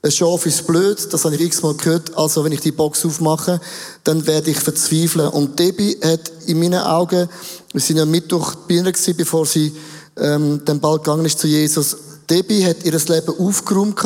[0.00, 3.61] ein Schaf ist blöd, das habe ich x-mal gehört, also wenn ich die Box aufmache,
[4.05, 5.28] dann werde ich verzweifeln.
[5.28, 7.28] Und Debbie hat in meinen Augen,
[7.72, 9.70] wir sind ja Mittwoch bei ihr gewesen, bevor sie
[10.16, 11.94] ähm, den Ball gegangen ist zu Jesus,
[12.28, 13.98] Debbie hat ihr Leben aufgeräumt.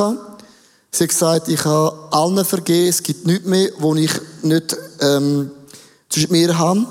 [0.90, 5.50] Sie hat gesagt, ich habe allen vergeben, es gibt nichts mehr, wo ich nicht ähm,
[6.08, 6.86] zwischen mir habe.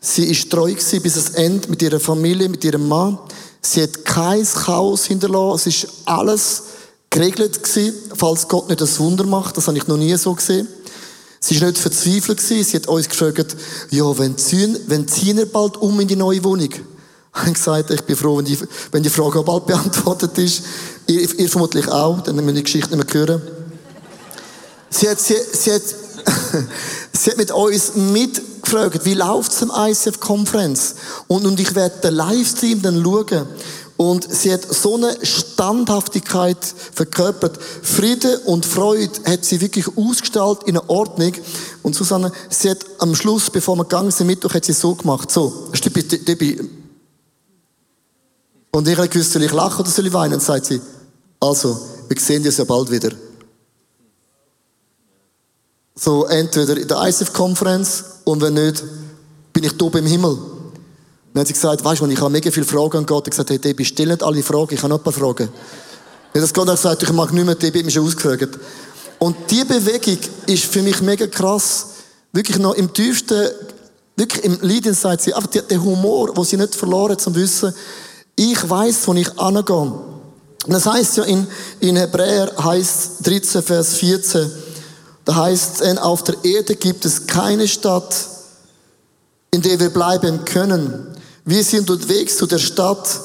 [0.00, 3.18] Sie war treu bis ans Ende mit ihrer Familie, mit ihrem Mann.
[3.60, 5.68] Sie hat kein Chaos hinterlassen.
[5.68, 6.62] Es war alles
[7.10, 9.56] geregelt gewesen, falls Gott nicht das Wunder macht.
[9.56, 10.68] Das habe ich noch nie so gesehen.
[11.40, 12.64] Sie war nicht verzweifelt gewesen.
[12.64, 13.56] Sie hat uns gefragt,
[13.90, 16.70] ja, wenn ziehen, wenn ziehen wir bald um in die neue Wohnung?
[17.32, 18.58] habe gesagt, ich bin froh, wenn die,
[18.92, 20.62] wenn die Frage bald beantwortet ist.
[21.06, 23.42] Ihr, ihr vermutlich auch, dann müssen wir die Geschichte nicht mehr hören.
[24.90, 25.82] Sie hat, sie, sie hat,
[27.12, 30.96] sie hat mit uns mitgefragt, wie läuft es im ICF-Konferenz?
[31.28, 33.46] Und, und ich werde den Livestream dann schauen.
[33.96, 36.56] Und sie hat so eine Standhaftigkeit
[36.94, 37.58] verkörpert.
[37.82, 41.34] Friede und Freude hat sie wirklich ausgestaltet in einer Ordnung.
[41.82, 45.30] Und Susanne, sie hat am Schluss, bevor wir gegangen sind, Mittwoch, hat sie so gemacht.
[45.30, 46.58] So, Stippi,
[48.72, 50.34] und ich habe gewusst, soll ich lachen oder soll ich weinen?
[50.34, 50.80] Und sagt sie,
[51.40, 53.10] also, wir sehen uns ja bald wieder.
[55.94, 58.82] So, entweder in der ICF-Konferenz und wenn nicht,
[59.52, 60.38] bin ich oben im Himmel.
[61.32, 63.28] Dann hat sie gesagt, weißt du, ich habe mega viele Fragen an Gott.
[63.28, 65.48] Ich habe gesagt, hey, Debbie, stell nicht alle Fragen, ich habe noch ein paar Fragen.
[66.34, 68.58] Ja, das Gott hat gesagt, ich mag nicht mehr, Debbie hat mich schon ausgefragt.
[69.18, 71.86] Und diese Bewegung ist für mich mega krass.
[72.32, 73.50] Wirklich noch im tiefsten,
[74.16, 77.74] wirklich im Lied sagt sie, einfach der Humor, wo sie nicht verloren zum Wissen,
[78.40, 79.76] ich weiß, wo ich angehe.
[79.76, 81.46] Und das heißt ja in,
[81.80, 84.50] in Hebräer heißt 13, Vers 14,
[85.26, 88.14] da heißt es, auf der Erde gibt es keine Stadt,
[89.50, 91.06] in der wir bleiben können.
[91.44, 93.20] Wir sind unterwegs zu der Stadt,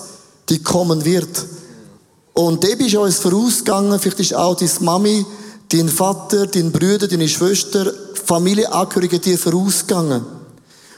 [0.49, 1.45] die kommen wird.
[2.33, 5.25] Und Debbie ist uns vorausgegangen, vielleicht ist auch deine Mami,
[5.71, 7.89] dein Vater, dein Brüder, deine Schwester,
[8.25, 10.34] Familienangehörige dir vorausgegangen.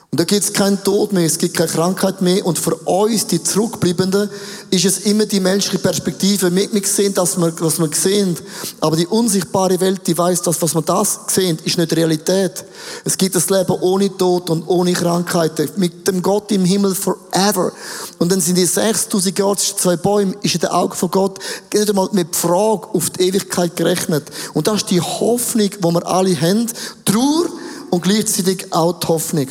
[0.09, 2.45] Und da gibt es keinen Tod mehr, es gibt keine Krankheit mehr.
[2.45, 4.29] Und für uns, die Zurückbleibenden,
[4.69, 6.53] ist es immer die menschliche Perspektive.
[6.55, 8.37] Wir, wir sehen das, was wir sehen.
[8.79, 12.63] Aber die unsichtbare Welt, die weiß, dass was wir das sehen, ist nicht Realität.
[13.03, 15.69] Es gibt das Leben ohne Tod und ohne Krankheiten.
[15.75, 17.73] Mit dem Gott im Himmel forever.
[18.17, 21.39] Und dann sind die 6000 Jahre zwischen zwei Bäume, ist in den Augen von Gott
[21.73, 24.31] nicht einmal mit Frage auf die Ewigkeit gerechnet.
[24.53, 26.67] Und das ist die Hoffnung, die wir alle haben.
[27.03, 27.47] Trauer
[27.89, 29.47] und gleichzeitig auch die Hoffnung.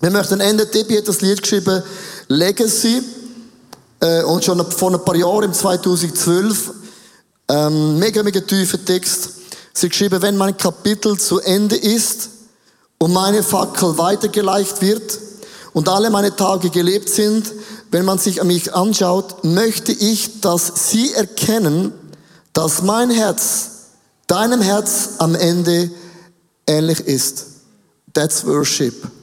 [0.00, 1.82] Wir möchten Ende, Debbie hat das Lied geschrieben,
[2.28, 3.02] Legacy,
[4.00, 6.70] äh, und schon vor ein paar Jahren, im 2012,
[7.48, 9.30] ähm, mega, mega tiefer Text.
[9.72, 12.28] Sie geschrieben, wenn mein Kapitel zu Ende ist
[12.98, 15.18] und meine Fackel weitergeleicht wird
[15.72, 17.52] und alle meine Tage gelebt sind,
[17.90, 21.92] wenn man sich an mich anschaut, möchte ich, dass Sie erkennen,
[22.52, 23.70] dass mein Herz
[24.28, 25.90] deinem Herz am Ende
[26.68, 27.46] ähnlich ist.
[28.12, 29.17] That's worship.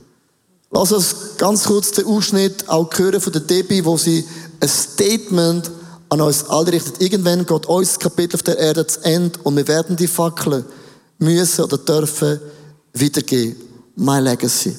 [0.76, 4.26] Lass uns ganz kurz den Ausschnitt auch hören von der Debbie, wo sie
[4.60, 5.72] ein Statement
[6.10, 7.02] an uns alle richtet.
[7.02, 10.66] Irgendwann geht uns Kapitel auf der Erde zu Ende und wir werden die Fackeln
[11.18, 12.42] müssen oder dürfen
[12.92, 13.56] wiedergeben.
[13.96, 14.76] My Legacy.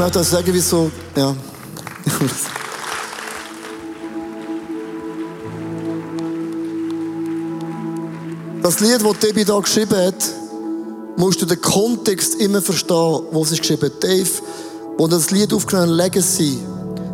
[0.00, 1.36] Möchte euch sagen, wieso, ja.
[8.62, 10.14] Das Lied, das Debbie da geschrieben hat,
[11.16, 14.02] musst du den Kontext immer verstehen, wo sie geschrieben hat.
[14.02, 14.30] Dave,
[14.96, 16.58] wo das Lied aufgenommen Legacy,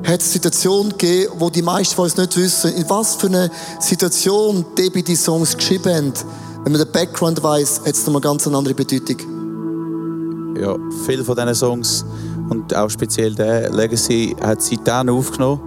[0.04, 3.50] hat es Situationen gegeben, wo die meisten von uns nicht wissen, in was für einer
[3.80, 6.24] Situation Debbie die Songs geschrieben hat.
[6.62, 10.56] Wenn man den Background weiß, hat es nochmal ganz eine andere Bedeutung.
[10.60, 12.04] Ja, viele von diesen Songs
[12.48, 15.60] und auch speziell der Legacy hat sie dann aufgenommen.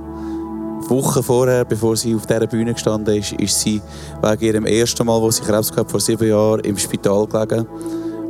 [0.87, 3.81] Wochen vorher, bevor sie auf dieser Bühne gestanden ist, ist sie
[4.21, 7.67] wegen ihrem ersten Mal, wo sie Krebs gehabt vor sieben Jahren, im Spital gelegen.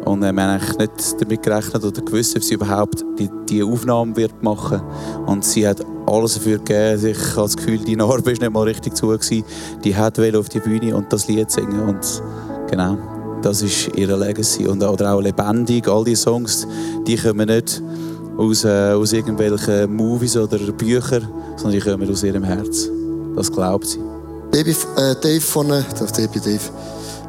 [0.06, 3.64] Und äh, wir haben eigentlich nicht damit gerechnet oder gewusst, ob sie überhaupt die, die
[3.64, 4.82] Aufnahme wird machen
[5.26, 7.06] Und sie hat alles dafür gegeben.
[7.06, 9.08] Ich habe das Gefühl, die Narbe ist nicht mal richtig zu.
[9.08, 9.44] Gewesen.
[9.84, 11.82] Die hat auf die Bühne und das Lied singen.
[11.82, 12.24] Und
[12.70, 12.98] genau,
[13.42, 14.68] das ist ihre Legacy.
[14.68, 15.88] Und, oder auch lebendig.
[15.88, 16.68] All die Songs,
[17.06, 17.82] die kommen nicht
[18.40, 22.88] aus, äh, aus irgendwelchen Movies oder Büchern, sondern die kommen aus ihrem Herz.
[23.36, 24.00] Das glaubt sie.
[24.50, 25.84] Baby, äh, Dave von, äh,
[26.16, 26.60] Dave, Dave.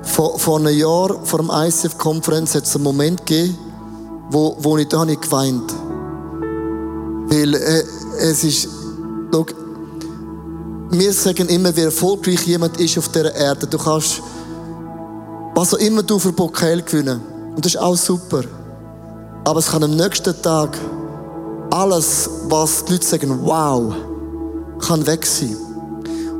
[0.03, 3.59] Vor, vor einem Jahr, vor der ICF-Konferenz, hat es einen Moment gegeben,
[4.31, 5.75] wo, wo ich da nicht geweint
[7.29, 7.83] Weil äh,
[8.21, 8.69] es ist,
[9.33, 9.47] schau,
[10.93, 13.67] wir sagen immer, wie erfolgreich jemand ist auf dieser Erde.
[13.67, 14.23] Du kannst,
[15.55, 17.21] was auch immer du für Pokal gewinnen.
[17.55, 18.43] Und das ist auch super.
[19.45, 20.79] Aber es kann am nächsten Tag
[21.71, 23.95] alles, was die Leute sagen, wow,
[24.81, 25.57] kann weg sein.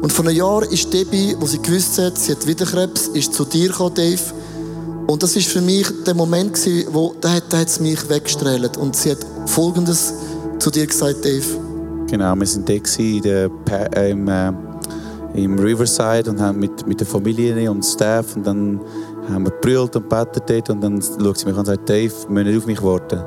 [0.01, 3.35] Und vor einem Jahr ist Debbie, wo sie gewusst hat, sie hat wieder Krebs, ist
[3.35, 4.23] zu dir gekommen, Dave.
[5.07, 8.09] Und das ist für mich der Moment gewesen, wo, da hat, da hat es mich
[8.09, 8.77] weggestrahlt.
[8.77, 10.15] Und sie hat Folgendes
[10.59, 11.45] zu dir gesagt, Dave.
[12.07, 13.51] Genau, wir sind der,
[13.95, 14.53] äh, im, äh,
[15.35, 18.81] im Riverside und haben mit, mit der Familie und Staff und dann
[19.29, 22.13] haben wir gebrüllt und betet dort und dann schaut sie mich an und sagt, Dave,
[22.27, 23.23] wir müssen nicht auf mich warten.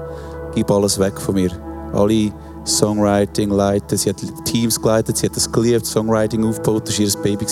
[0.54, 1.73] Gib alles weg von mir.
[1.94, 2.32] Alle
[2.66, 7.22] Songwriting leiten, sie hat Teams geleitet, sie hat das geliebt, Songwriting aufgebaut, das war ihr
[7.22, 7.46] Baby.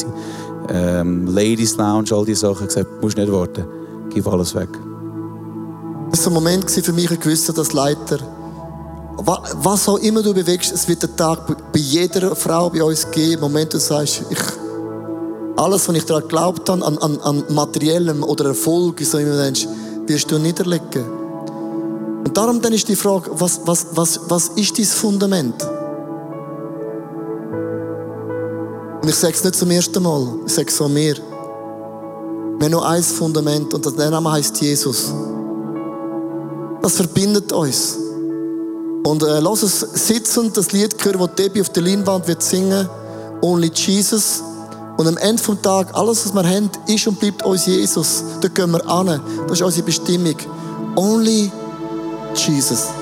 [0.70, 3.66] Ähm, Ladies Lounge, all diese Sachen, gesagt, du musst nicht warten,
[4.10, 4.70] gib alles weg.
[6.12, 8.20] Das war ein Moment für mich, ein gewisser als Leiter.
[9.18, 13.42] Was auch immer du bewegst, es wird einen Tag bei jeder Frau bei uns geben,
[13.42, 14.40] Moment, du sagst, ich,
[15.58, 19.68] alles, was ich daran geglaubt habe, an, an, an materiellem oder Erfolg, so immer denkst,
[20.08, 21.21] wirst du niederlegen.
[22.24, 25.62] Und darum dann ist die Frage, was, was, was, was ist dein Fundament?
[29.02, 31.16] Und ich sage es nicht zum ersten Mal, ich sage es so mir.
[31.16, 35.12] Wir haben nur ein Fundament und der Name heißt Jesus.
[36.84, 37.98] Das verbindet uns.
[39.04, 42.88] Und äh, lass uns sitzen, das Lied hören, das Debbie auf der Leinwand wird singen.
[43.42, 44.44] Only Jesus.
[44.98, 48.24] Und am Ende des Tages, alles, was wir haben, ist und bleibt uns Jesus.
[48.42, 49.20] Da gehen wir an.
[49.48, 50.36] Das ist unsere Bestimmung.
[50.96, 51.46] Only.
[51.46, 51.61] Jesus.
[52.36, 53.01] Jesus,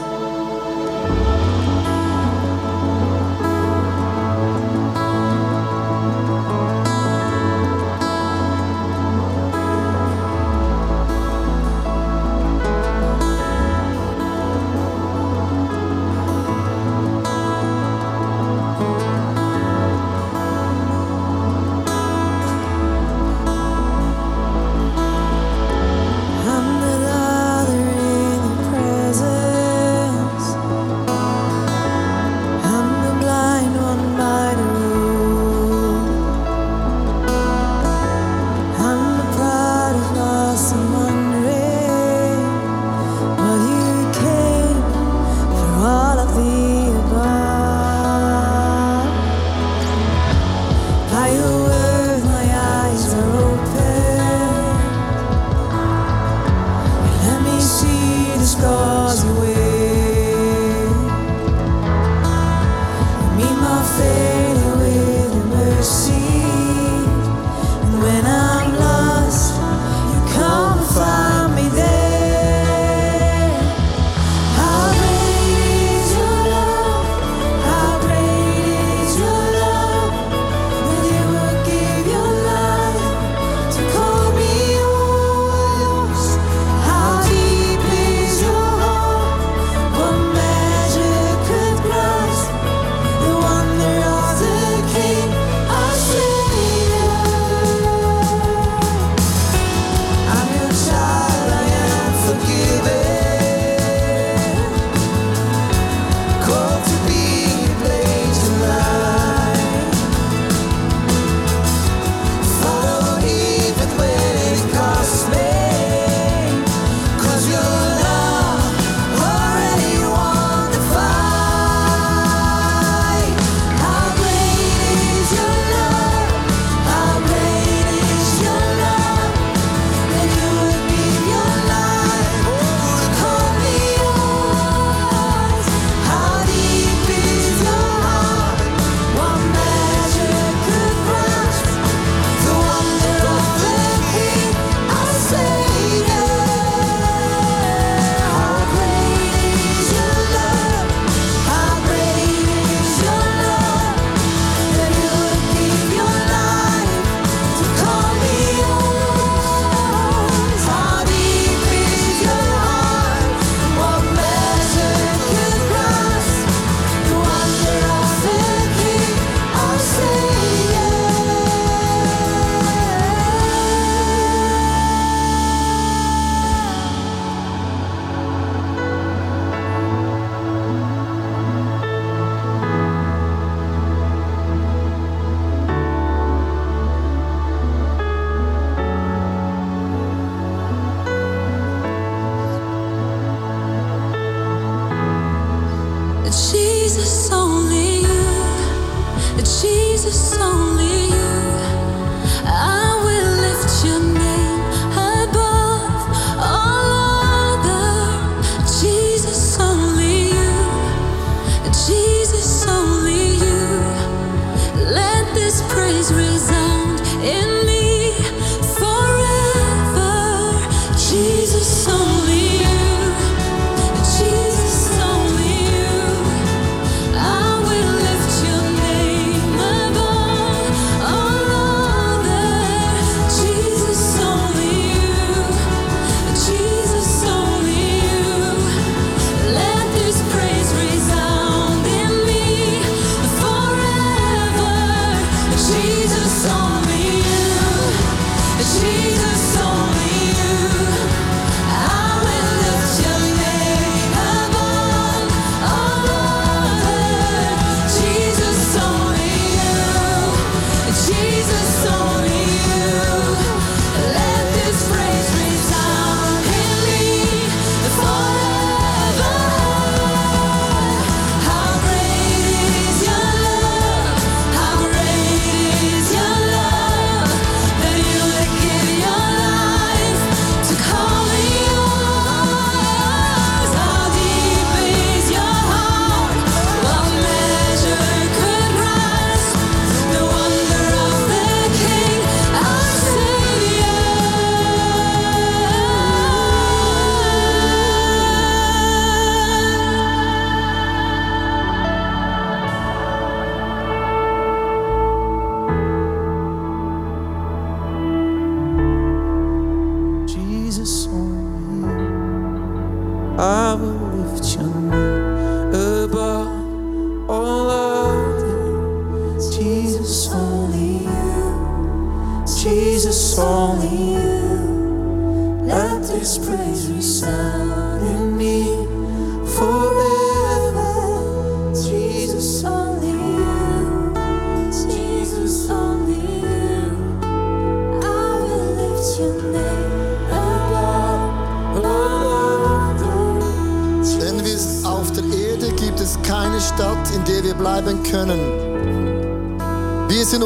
[200.11, 200.68] such song.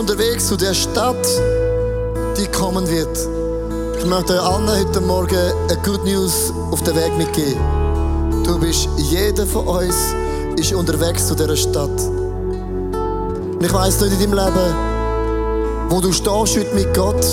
[0.04, 1.26] Unterwegs zu der Stadt,
[2.38, 3.18] die kommen wird.
[3.98, 5.38] Ich möchte allen heute Morgen
[5.70, 7.58] eine Good News auf den Weg mitgeben.
[8.44, 9.96] Du bist, jeder von uns
[10.58, 12.02] ist unterwegs zu dieser Stadt.
[12.02, 17.26] Und ich weiss nicht in deinem Leben, wo du stehst heute mit Gott.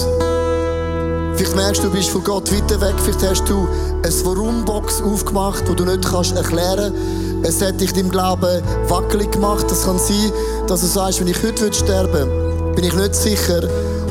[1.34, 2.94] Vielleicht merkst du, du bist von Gott weiter weg.
[3.02, 3.66] Vielleicht hast du
[4.04, 6.94] eine Warum-Box aufgemacht, die du nicht kannst erklären
[7.42, 7.60] kannst.
[7.60, 9.68] Es hat dich deinem Glauben wackelig gemacht.
[9.68, 10.30] Das kann sein,
[10.68, 12.39] dass du sagst, wenn ich heute sterben würde,
[12.74, 13.62] bin ich nicht sicher,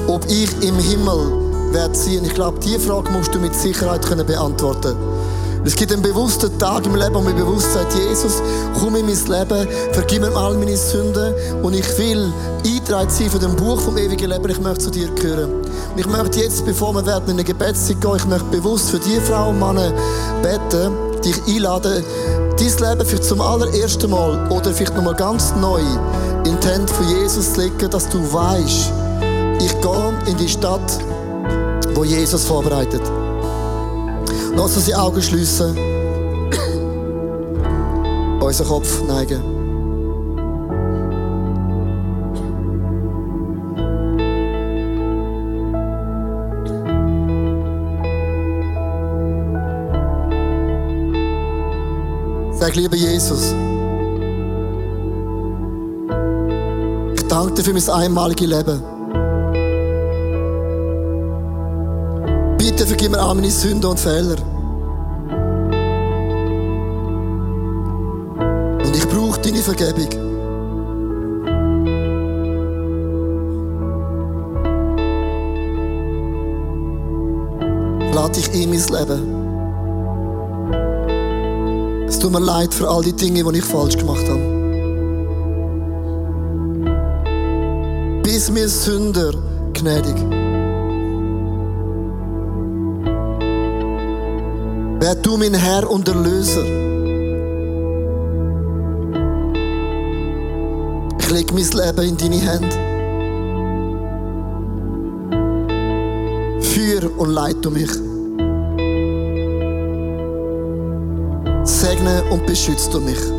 [0.08, 2.24] ob ich im Himmel werde sein.
[2.24, 4.96] Ich glaube, diese Frage musst du mit Sicherheit können beantworten
[5.66, 8.42] es gibt einen bewussten Tag im Leben, wo mir bewusst sagt, Jesus,
[8.80, 12.32] komm in mein Leben, vergib mir all meine Sünden und ich will
[12.66, 14.50] eingetragen sein von dem Buch vom ewigen Leben.
[14.50, 15.52] Ich möchte zu dir gehören.
[15.54, 19.00] Und ich möchte jetzt, bevor wir werden in eine Gebetszeit gehen, ich möchte bewusst für
[19.00, 19.94] die Frauen und Männer
[20.42, 20.92] beten,
[21.24, 22.04] dich einladen,
[22.58, 25.82] dein Leben vielleicht zum allerersten Mal oder vielleicht nochmal ganz neu
[26.46, 28.92] in die Hände von Jesus zu legen, dass du weißt,
[29.62, 31.00] ich gehe in die Stadt,
[31.94, 33.02] wo Jesus vorbereitet.
[34.56, 35.78] Lass uns die Augen schließen.
[38.42, 39.60] Unseren Kopf neigen.
[52.60, 53.56] Sag, lieber Jesus,
[57.40, 58.84] danke für mein einmaliges Leben.
[62.58, 64.36] Bitte vergib mir all meine Sünden und Fehler.
[68.86, 70.10] Und ich brauche deine Vergebung.
[78.14, 79.22] Lade dich in mein Leben.
[82.06, 84.59] Es tut mir leid für all die Dinge, die ich falsch gemacht habe.
[88.24, 89.34] Bis mir Sünder
[89.74, 90.16] gnädig.
[95.00, 96.66] Werd du mein Herr und Erlöser.
[101.20, 102.76] Ich lege mein Leben in deine Hände.
[106.62, 107.92] Führ und leite mich.
[111.64, 113.39] Segne und beschützt du mich.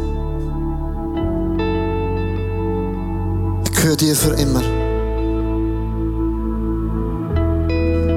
[3.80, 4.60] Ich gehöre dir für immer.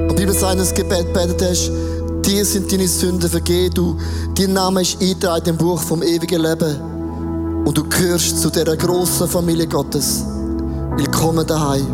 [0.09, 1.72] Und Bibel sagt, das Gebet betet hast,
[2.26, 3.74] dir sind deine Sünden vergeben.
[3.74, 3.97] Du,
[4.38, 7.64] dein Name ist eingetragen im Buch vom ewigen Leben.
[7.64, 10.26] Und du gehörst zu dieser grossen Familie Gottes.
[10.97, 11.88] Willkommen daheim.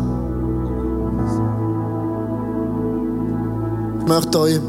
[4.00, 4.60] Ich möchte euch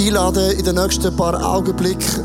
[0.00, 2.24] einladen in den nächsten paar Augenblicken.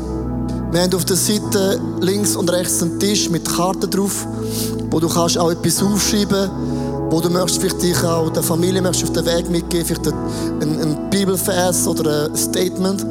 [0.72, 4.26] Wir haben auf der Seite links und rechts einen Tisch mit Karten drauf,
[4.90, 6.50] wo du kannst auch etwas aufschreiben
[7.10, 10.80] wo du möchtest vielleicht dich auch der Familie möchtest auf den Weg mitgeben, vielleicht ein,
[10.80, 13.04] ein Bibelvers oder ein Statement.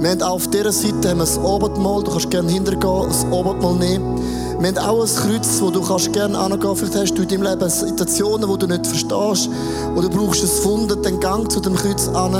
[0.00, 3.26] Wir haben auch auf dieser Seite haben wir das Obertmal, du kannst gerne hintergehen, das
[3.30, 4.20] Obertmal nehmen.
[4.60, 7.44] Wir haben auch ein Kreuz, wo du kannst gerne angehen Vielleicht hast du in deinem
[7.44, 9.48] Leben Situationen, wo du nicht verstehst.
[9.96, 12.32] Oder du brauchst es Wunder, den Gang zu dem Kreuz an.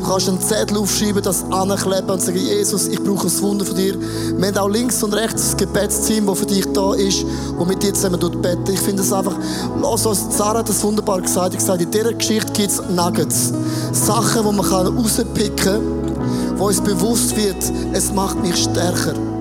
[0.00, 3.76] Du kannst einen Zettel aufschreiben, das ankleben und sagen, Jesus, ich brauche ein Wunder von
[3.76, 3.94] dir.
[4.38, 7.26] Wir haben auch links und rechts das Gebetsteam, das für dich da ist
[7.58, 8.72] und mit dir zusammen beten.
[8.72, 9.36] Ich finde es einfach,
[9.82, 13.52] lass uns, Sarah hat das wunderbar gesagt, ich sage, in dieser Geschichte gibt es Nuggets.
[13.92, 17.62] Sachen, die man rauspicken kann, wo uns bewusst wird,
[17.92, 19.35] es macht mich stärker.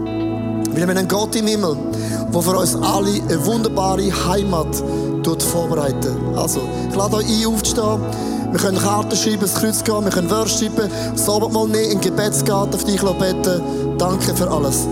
[0.75, 1.77] Wir haben einen Gott im Himmel,
[2.33, 4.67] der für uns alle eine wunderbare Heimat
[5.41, 6.15] vorbereitet.
[6.35, 6.59] Also,
[6.89, 8.01] ich lade euch ein, aufzustehen.
[8.51, 12.77] Wir können Karten schreiben, das Kreuz gehen, wir können schreiben, das Abendmahl nehmen, in Gebetsgarten
[12.77, 13.97] für dich beten.
[13.97, 14.85] Danke für alles.